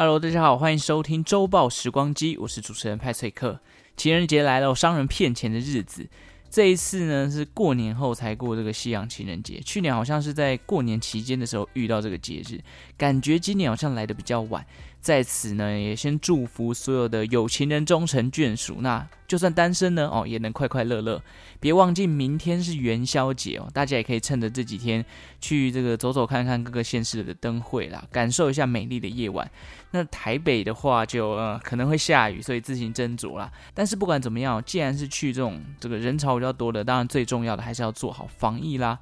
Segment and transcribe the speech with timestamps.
[0.00, 3.58] Hello，大家好，欢迎收听周报时光机，我是主持人派翠克。
[3.96, 6.08] 情人节来了，商人骗钱的日子。
[6.48, 9.58] 这一次呢，是过年后才过这个西洋情人节。
[9.58, 12.60] 去年好像是在过年期间的时候遇到这个节日，
[12.96, 14.64] 感觉今年好像来的比较晚。
[15.00, 18.78] 在此呢，也先祝福所有的有情人终成眷属。
[18.80, 21.22] 那就算单身呢，哦，也能快快乐乐。
[21.60, 25.04] 别忘记明天是元宵节哦，大家也可以趁着这几天
[25.40, 29.48] 去这个走走看看各个县市的灯会啦，感受一下美丽的夜晚。
[29.92, 33.50] 那台北的话就呃可能会下雨，所以自行斟酌啦。
[33.72, 38.98] 但是不管怎么样，既然是去这种这个人潮比较多的，当然最重要的还是要做好防疫啦。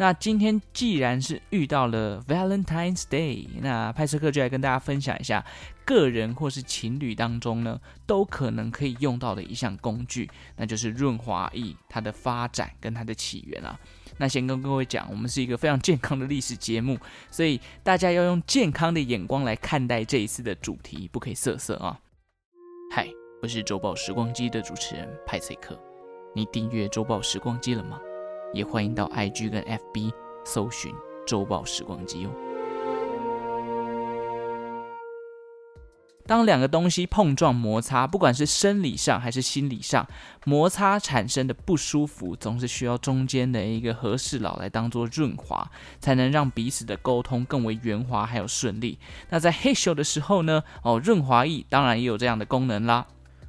[0.00, 5.44] 那今天既然是遇到了 Valentine's Day，那派翠克就来跟大家分享一下
[5.84, 13.76] 个人或是情侣当中呢，都可能可以用到的一项工具，那就是润滑液，它的发展跟它的起源啊。
[14.18, 16.96] 那先跟各位讲，我们是一个非常健康的历史节目，
[17.28, 21.98] 所以大家要用健康的眼光来看待这一次的主题，不可以色色啊。
[22.92, 23.08] 嗨，
[23.42, 25.76] 我是周报时光机的主持人派翠克，
[26.36, 27.98] 你订阅周报时光机了吗？
[28.52, 30.12] 也欢迎到 IG 跟 FB
[30.44, 30.94] 搜寻
[31.26, 32.30] 周报时光机哦。
[36.26, 40.06] 当两个东西碰撞摩擦，不管是生理上还是心理上，
[40.44, 48.98] 摩擦产生的不舒服，总是需要中间的一个和事佬来当做润滑，才能让彼此的沟通更为圆滑还有顺利。
[49.30, 50.62] 那在嘿咻的时候呢？
[50.82, 53.06] 哦，润滑液当然也有这样的功能啦。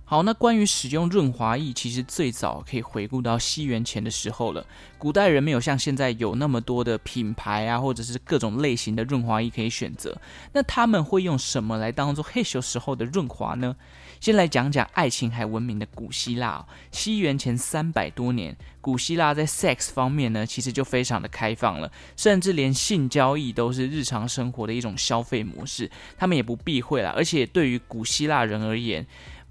[0.10, 4.66] 好，那关于使用润滑液，其实最早可以回顾到西元前的时候了。
[4.98, 10.20] 古代人没有像现在有那么多的品牌啊，或者是各种类型的润滑液可以选择。
[10.52, 13.76] 那他们会用什么来当做嘿咻时候的润滑呢？
[14.20, 16.66] 先来讲讲爱琴海文明的古希腊哦。
[16.92, 27.12] 西元前三百多年，古希腊在 sex 方面呢，其实就非常的开放了，甚至连性交易都是日常生活的一种消费模式，他们也不避讳了。
[27.12, 29.06] 而且对于古希腊人而言，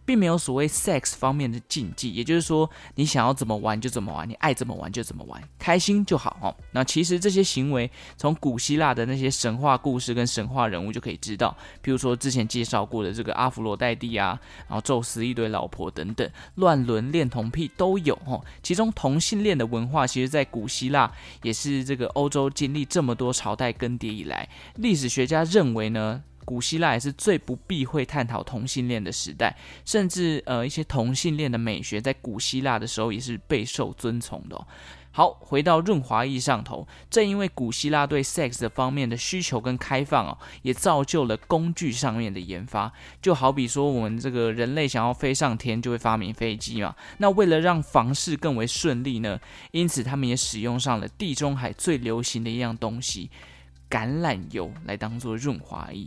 [0.09, 6.57] 并没有所谓 sex 方面的禁忌，也就是说，你想要怎么玩就怎么玩，你爱怎么玩就怎么玩，开心就好哦。
[6.71, 11.55] 那其实这些行为，从古希腊的那些神话故事跟神话人物就可以知道，
[11.85, 18.43] 譬如说之前介绍过的这个阿芙罗黛蒂啊，然后宙斯一堆老婆等等，乱伦恋童癖都有哦。
[18.63, 26.23] 其中同性恋的文化，其实在古希腊也是这个欧洲经历这么多朝代更迭以来，历史学家认为呢。
[26.49, 29.55] 古希腊也是最不避讳探讨同性恋的时代，
[29.85, 34.67] 甚至呃一些同性恋的美学在古希腊的时候也是备受尊崇的。
[35.11, 42.91] 好，回到润滑液上头，正因为古希腊对 sex 的方面的需求跟开放哦，也造就了工具上面的研发。
[43.21, 46.95] 就好比说，我们这个人类想要飞上天，就会发明飞机嘛。
[47.19, 49.39] 那为了让房事更为顺利呢，
[49.73, 53.29] 因此他们也使用上了地中海最流行的一样东西——
[53.91, 56.07] 橄榄油来当做润滑液。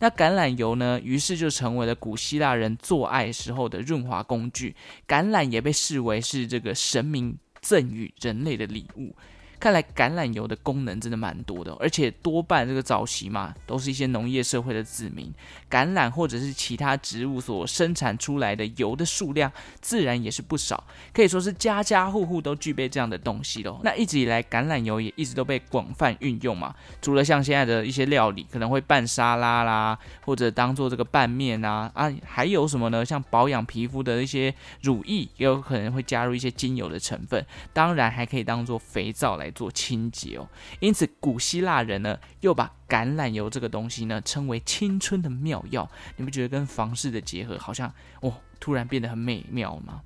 [0.00, 4.76] 那橄榄油呢，于是就成为了古希腊人做爱时候的润滑工具。
[5.06, 9.14] 橄榄也被视为是这个神明赠予人类的礼物。
[9.60, 15.32] 看来橄榄油的功能真的蛮多的，而且多半这个早期嘛，都是一些农业社会的子民，
[15.70, 20.82] 橄榄或者是其他植物所生产出来的油的数量，自然也是不少，
[21.12, 23.80] 可以说是家家户户都具备这样的东西喽。
[23.82, 33.04] 那一直以来，橄榄油也一直都被广泛运用嘛，除了像现在的一些料理，可能会拌沙拉啦，或者当做这个拌面啊，啊，还有什么呢？
[33.04, 40.48] 像保养皮肤的一些乳液，也有可能会加入一些精油的成分，当然还可以当做肥皂来做清洁哦，
[40.80, 45.88] 因此古希腊人呢又把橄榄油这个东西呢称为青春的妙药。
[46.16, 50.02] 你不觉得跟房事的结合好像哦，突然变得很美妙吗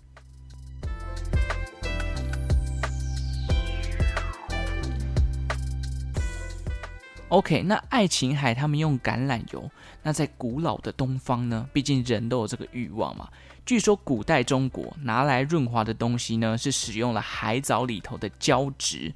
[7.29, 9.71] ？OK，那爱琴海他们用橄榄油，
[10.03, 11.67] 那在古老的东方呢？
[11.73, 13.27] 毕竟人都有这个欲望嘛。
[13.65, 19.15] 据说古代中国拿来润滑的东西呢，是使用了海藻里头的胶质。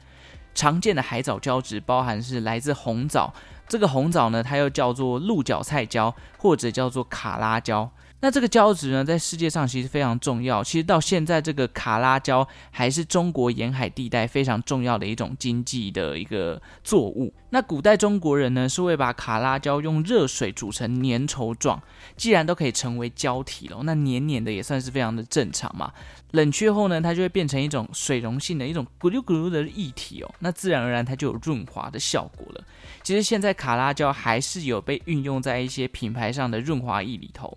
[0.56, 3.32] 常见的海藻胶质包含是来自红藻，
[3.68, 7.88] 这个红藻呢，它又叫做鹿角菜胶或者叫做卡拉胶。
[8.18, 10.64] 那这个胶质呢，在世界上其实非常重要。
[10.64, 17.32] 其实到现在，这个卡拉胶还是中国沿海地带非常重要的一种经济的一个作物。
[17.50, 21.80] 那古代中国人呢，是会把卡拉胶用热水煮成粘稠状，
[22.16, 25.92] 既然都可以成为胶体了，那黏黏的也算是非常的正常嘛。
[26.32, 32.64] 冷却后呢，它就会变成一种水溶性的一种咕噜咕噜的液体哦，那自然而然它就有润滑的效果了。
[33.02, 37.56] 其实现在卡拉胶还是有被运用在一些品牌上的润滑液里头。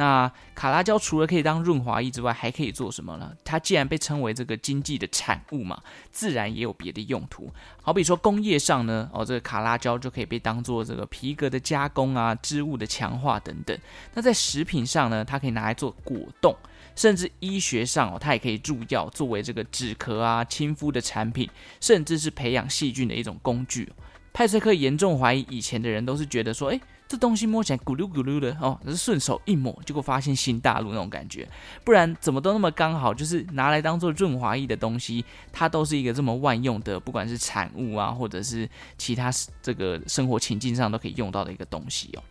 [0.00, 3.36] 那卡拉胶除了可以当润滑液之外，还可以做什么呢？
[3.44, 5.78] 它既然被称为这个经济的产物嘛，
[6.10, 7.52] 自然也有别的用途。
[7.82, 13.78] 好比说工业上呢，哦，这个卡拉胶就可以被当做这个皮革的加工啊、织物的强化等等。
[14.14, 16.56] 那在食品上呢，它可以拿来做果冻，
[16.96, 21.46] 甚至医学上哦，它也可以入药，作为这个止咳啊、亲肤的产品，
[21.78, 23.92] 甚至是培养细菌的一种工具。
[24.32, 26.80] 派崔克严重怀疑，以前的人都是觉得说，诶。
[27.10, 31.48] 这东西摸起来咕噜咕噜的哦，只是顺手一抹，结果发现新大陆那种感觉，
[31.82, 39.28] 不然怎么都那么刚好，就是拿来当做润滑液的东西，它都是一个这么万用的，不管是产物啊，或者是其他
[39.60, 42.22] 这个生活情境上都可以用到的一个东西哦。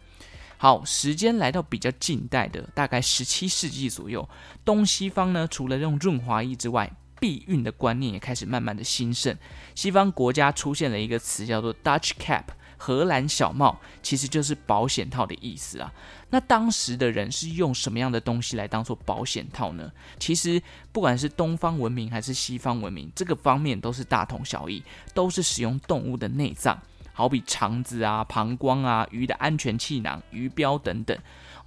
[0.55, 4.29] 好，时间来到比较近代的，大概十七世纪左右，
[4.63, 6.89] 东西方呢，除了用润滑液之外，
[7.19, 9.35] 避孕的观念也开始慢慢的兴盛，
[9.75, 12.45] 西方国家出现了一个词叫做 Dutch Cap。
[12.79, 15.93] 荷兰小帽其实就是保险套的意思啊。
[16.31, 19.91] 那当时的人是用什么样的东西来当做保险套呢？
[20.17, 20.61] 其实
[20.91, 24.81] 不管是东方文明还是西方文明，这个方面都是大同小异，
[25.13, 26.79] 都是使用动物的内脏，
[27.11, 31.17] 好比肠子啊、膀胱啊、鱼的安全气囊、鱼标等等。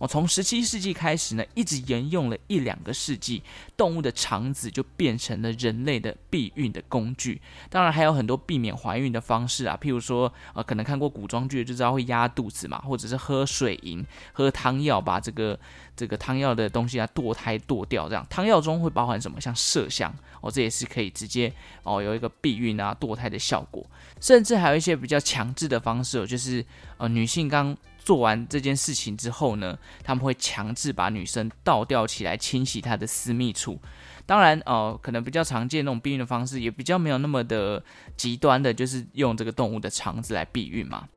[0.02, 3.40] 我从十七世纪开始呢，一直沿用了一两个世纪，
[3.76, 7.40] 动物的肠子就变成了人类的避孕的工具。
[7.70, 15.56] 当然还有很多避免怀孕的方式啊，譬如说，呃，可能看过古装剧就知道会压肚子嘛，或者是喝水银、喝汤药，把这个
[15.94, 18.08] 这个汤药的东西啊堕胎堕掉。
[18.08, 19.40] 这样汤药中会包含什么？
[19.40, 21.52] 像麝香哦，这也是可以直接
[21.84, 23.86] 哦有一个避孕啊堕胎的效果。
[24.20, 26.66] 甚至还有一些比较强制的方式哦，就是
[26.96, 27.76] 呃女性刚。
[28.04, 33.80] 做完这件事情之后呢，他们会强制把女生倒吊起来清洗她的私密处。
[34.26, 37.82] 当然，哦、可能比较常见那种避孕的方式，也比较没有那么的
[38.16, 41.08] 极端的，就是用这个动物的肠子来避孕嘛。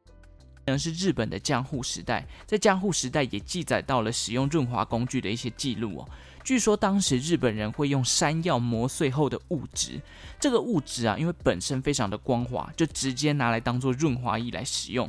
[0.66, 6.10] 可能是日本的江户时代，在江户时代也记载到了使用润滑工具的一些记录哦。
[6.44, 10.02] 据说当时日本人会用山药磨碎后的物质，
[10.40, 15.08] 这个物质啊，因为本身非常的光滑，就直接拿来当做润滑液来使用。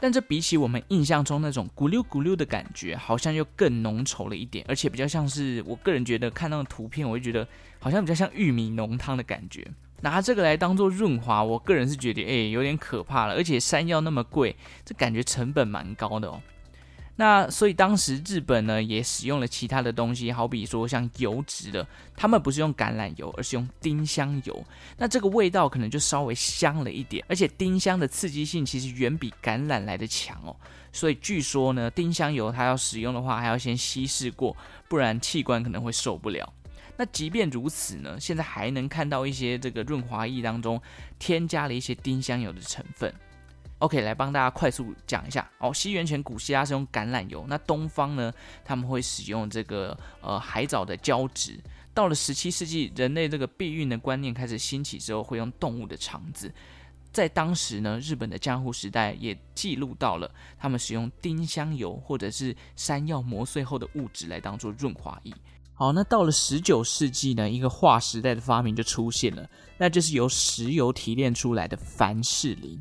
[0.00, 7.46] 但这比起我们印象中那种咕溜咕溜的感觉，好像又更浓稠了一点，而且比较像是我个人觉得看到的图片，我就觉得
[7.78, 9.66] 好像比较像玉米浓汤的感觉。
[10.02, 16.40] 拿这个来当做润滑，我个人是觉得诶有点可怕了，而且山药那么贵，这感觉成本蛮高的哦。
[17.16, 21.86] 那所以当时日本呢也使用了其他的东西，好比说像油脂的，
[22.16, 24.64] 他们不是用橄榄油，而是用丁香油。
[24.96, 30.56] 那这个味道可能就稍微香了一点，而且丁香的刺激性其实远比橄榄来的强哦。
[30.92, 34.56] 所以据说呢，丁香油它要使用的话，还要先稀释过，
[34.88, 36.50] 不然器官可能会受不了。
[36.96, 40.80] 那即便如此呢，现在还能看到一些这个润滑液当中
[41.18, 43.12] 添加了一些丁香油的成分。
[43.80, 45.72] OK，来帮大家快速讲一下哦。
[45.74, 48.32] 西元前古希腊是用橄榄油，那东方呢，
[48.64, 51.58] 他们会使用这个呃海藻的胶质。
[51.92, 56.52] 到了十七世纪，人类这个避孕的观念开始兴起之后，会用动物的肠子。
[57.10, 65.34] 在当时呢，日本的江户时代也记录到了他们使用丁香油或者是山药磨碎后的物质来当做润滑液。
[65.74, 69.48] 好，那到了十九世纪呢，一个划时代的发明就出现了，
[69.78, 72.80] 那就是由石油提炼出来的凡士林。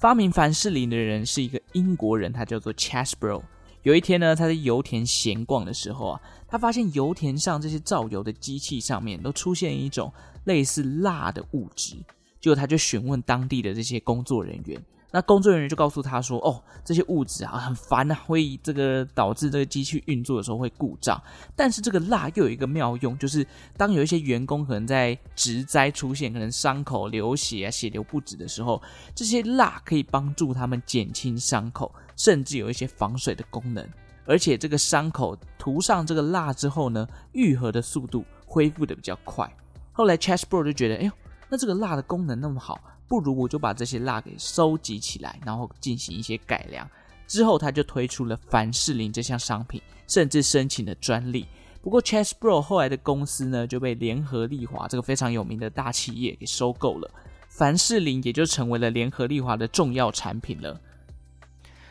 [0.00, 3.42] 发明凡士林的人是一个英国人，他叫做 Chasbro。
[3.82, 10.10] 有一天呢，他在油田闲逛的时候啊，他发现油田上这些造油的机器上面都出现一种
[10.44, 11.96] 类似蜡的物质，
[12.40, 14.82] 就他就询问当地的这些工作人员。
[15.12, 21.20] 那工作人员就告诉他说：“哦，这些物质啊很烦啊，会这个导致这个机器运作的时候会故障。
[21.56, 23.44] 但是这个蜡又有一个妙用，就是
[23.76, 28.80] 当有一些员工可能在职灾出现，可能伤口流血啊，血流不止的时候，
[29.12, 33.84] 这些蜡可以帮助他们减轻伤口，甚至有一些防水的功能。
[34.26, 39.52] 而且这个伤口涂上这个蜡之后呢，愈合的速度恢复的比较快。
[39.90, 41.10] 后来 Chasbro 就觉得，哎呦，
[41.48, 42.78] 那这个蜡的功能那么好。”
[43.10, 46.88] 不如我就把这些蜡给收集起来，然后进行一些改良。
[47.26, 51.44] 之后他就推出了凡士林这项商品，甚至申请了专利。
[51.82, 57.10] 不过，Chess Bro 后来的公司呢就被联合利华这个非常有名的大企业给收购了，
[57.48, 60.80] 凡士林也就成为了联合利华的重要产品了。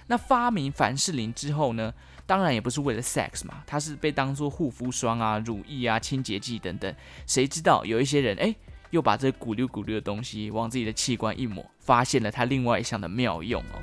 [0.08, 1.94] 那发明凡士林之后呢，
[2.26, 6.96] 当然也不是为了 sex 嘛，它是被当做护肤霜啊、乳液啊、清洁剂等等。
[7.28, 8.44] 谁知道有一些人哎。
[8.44, 8.56] 诶
[8.92, 13.82] 又把这咕溜咕溜的东西往自己的器官一抹，发现了它另外一项的妙用哦。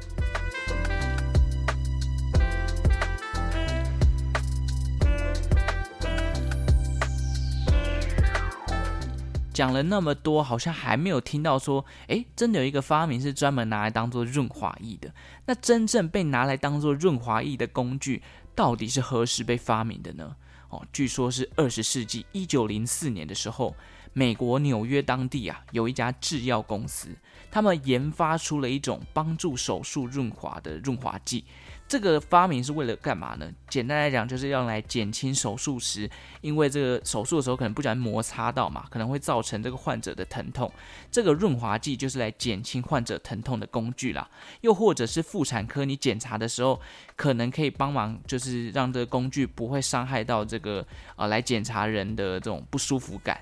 [9.53, 15.11] 讲了那么多，好像还没有听到说，诶，真的有一个发明是专门拿来当做润滑液的。
[15.47, 18.23] 那真正被拿来当做润滑液的工具，
[18.55, 20.37] 到底是何时被发明的呢？
[20.69, 23.75] 哦，据说是二十世纪一九零四年的时候，
[24.19, 27.15] 美国纽约当地啊有一家制药公司，
[27.51, 31.45] 他们研发出了一种帮助手术润滑的润滑剂。
[31.87, 33.53] 这个发明是为了干嘛呢？
[33.69, 40.73] 简单来讲，就是要来减轻手术时，因为这个手术的时候可能不小心摩擦到嘛，可能会造成这个患者的疼痛。
[41.11, 44.27] 这个润滑剂就是来减轻患者疼痛的工具啦。
[44.63, 46.81] 又或者是妇产科，你检查的时候，
[47.15, 50.81] 可能可以帮忙，就是让这个工具不会伤害到这个
[51.11, 53.39] 啊、呃、来检查人的这种不舒服感。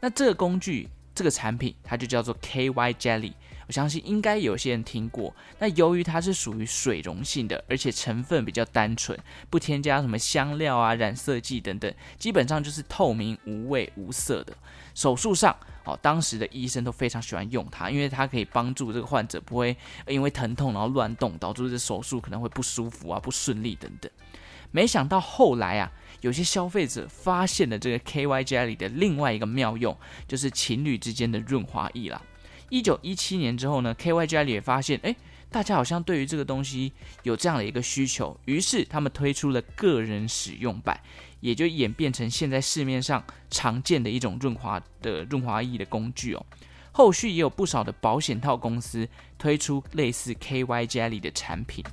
[0.00, 3.32] 那这个工具，这个产品，它就叫做 KY Jelly。
[3.66, 5.34] 我相信应该有些人听过。
[5.58, 9.18] 那由于它是属于水溶性的，而且成分比较单纯，
[9.50, 14.52] 不添加什么香料啊、染色剂等等，基本上就是透明、无味、无色的。
[14.94, 19.76] 手术上，哦，当时的医生都非常喜欢用它，因为它可以帮助这个患者不会
[20.06, 24.08] 因为疼痛然后乱动，导致这手术可能会不舒服啊、不顺利等等。
[24.70, 29.96] 没想到后来啊，有些消费者发现了这个 KY Jelly 的另外一个妙用，
[30.26, 32.20] 就是情侣之间的润滑液啦。
[32.68, 35.14] 一九一七年之后呢，KY Jelly 也发现，哎，
[35.50, 36.92] 大家好像对于这个东西
[37.22, 41.00] 有这样的一个需求，于是他们推出了个人使用版，
[41.40, 46.44] 也就演变成现在市面上常见的一种润滑的润滑液的工具哦。
[46.90, 49.06] 后续也有不少的保险套公司
[49.38, 51.84] 推出类似 KY Jelly 的产品。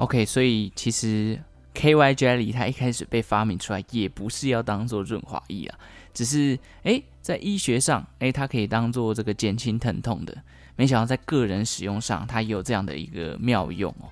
[0.00, 1.38] OK，所以其实
[1.74, 5.78] KY Jelly 它一开始被发明出来，也不是要当做润滑液啊，
[6.14, 10.34] 只是诶，在医学上，诶，它可以当做这个减轻疼痛的。
[10.74, 14.08] 没想到在个人使用上，它也有这样的一个妙用哦。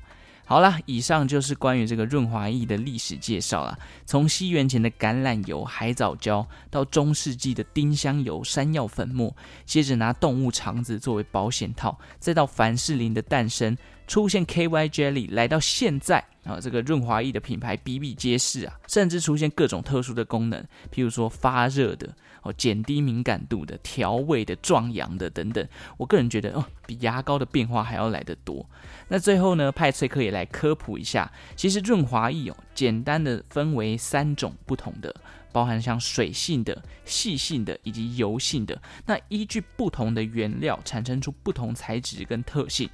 [0.49, 3.79] 好啦，以上就是关于这个润滑液的历史介绍啦。
[4.07, 9.37] 从西元前的橄榄油、海藻胶，到中世纪的丁香油、山药粉末，
[9.67, 13.77] 接着拿动物肠子作为保险套，再到凡士林的诞生。
[14.07, 20.59] 出现 KY Jelly 来到现在啊，这个润滑液的品牌比比皆是啊，甚至出现各种特殊的功能，
[20.91, 22.09] 譬如说发热的
[22.49, 25.67] 哦，减低敏感度的、调味的、壮阳的等等。
[25.97, 28.65] 我个人觉得哦，比牙膏的变化还要来得多。
[29.09, 35.15] 那最后呢，派翠克也来科普一下，其实润滑液哦，简单的分为三种不同的，
[35.53, 38.81] 包含像水性的、细性的以及油性的。
[39.05, 42.89] 那依据不同的原料，产生出不同材质跟特性。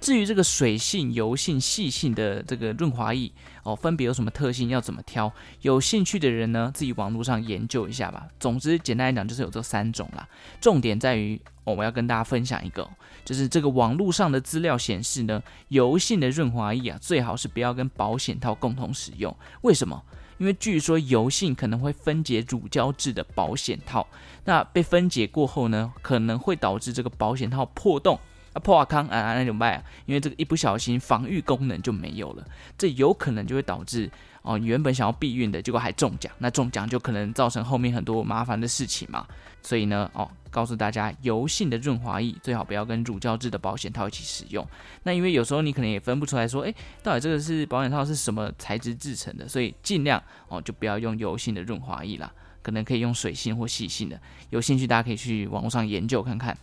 [0.00, 3.30] 至于这个水性、油性、细性的这个润滑液
[3.62, 4.70] 哦，分别有什么特性？
[4.70, 5.30] 要怎么挑？
[5.60, 8.26] 有兴趣的人呢，自己网络上研究一下吧。
[8.38, 10.26] 总之，简单来讲就是有这三种啦。
[10.60, 12.88] 重点在于哦，我要跟大家分享一个，
[13.24, 19.36] 就是这个网络上的资料显示呢，油性的润滑液啊，最好是不要跟保险套共同使用。
[19.60, 20.02] 为什么？
[20.38, 24.06] 因为据说油性可能会分解乳胶质的保险套，
[24.46, 28.18] 那被分解过后呢，可能会导致这个保险套破洞。
[28.52, 29.82] 啊破瓦康啊那怎么办啊？
[30.06, 32.44] 因为这个一不小心防御功能就没有了，
[32.76, 34.10] 这有可能就会导致
[34.42, 39.26] 哦，你原本想要避孕的结果还中奖，那中奖就可能造成后面很多麻烦的事情嘛。
[39.62, 44.66] 所以呢，哦，告诉大家，油性的润滑液最好不要跟乳胶质的保险套一起使用。
[45.02, 54.18] 那因为有时候你可能也分不出来说，诶，到底这个是保险套是什么材质制成的，所以尽量哦就不要用油性的润滑液啦，可能可以用水性或细性的。
[54.48, 56.56] 有兴趣大家可以去网络上研究看看。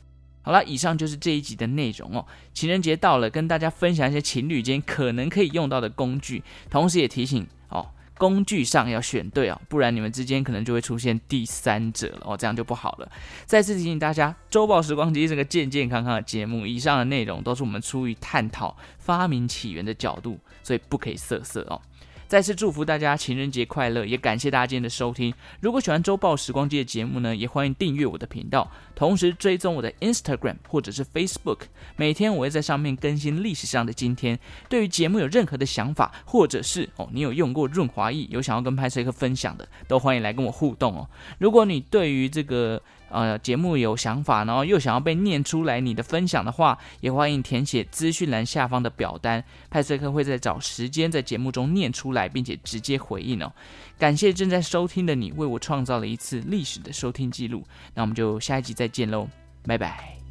[0.48, 2.26] 好了，以上就是这一集的内容哦。
[2.54, 7.86] 情人节到了，跟大家分享一些情侣间可能可以用到的工具，同时也提醒哦，
[8.18, 13.12] 工具上要选对哦，不然你们之间可能就会出现第三者了哦，这样就不好了。
[13.46, 21.82] 再次提醒大家，周报时光机是个健健康康的节目，以上的内容都是我们出于探讨发明起源的角度，所以不可以色色哦。
[22.28, 25.34] 再次祝福大家情人节快乐，也感谢大家今天的收听。
[25.62, 31.60] 如果喜欢周报时光机的节目呢，也欢迎订阅我的频道，同时追踪我的 Instagram 或者是 Facebook，
[31.96, 34.38] 每天我会在上面更新历史上的今天。
[34.68, 41.10] 对于节目有任何的想法，或者是哦你有用过润滑液，有想要跟拍摄客分享的，都欢迎来跟我互动哦。
[41.38, 53.52] 如果你对于这个呃，节目有想法，然后又想要被念出来你的分享的话，也欢迎填写资讯栏下方的表单，派翠克会在找时间在节目中念出来，并且直接回应哦。
[53.98, 57.64] 感谢正在收听的你，为我创造了一次历史的收听记录。
[57.94, 59.28] 那我们就下一集再见喽，
[59.66, 60.27] 拜拜。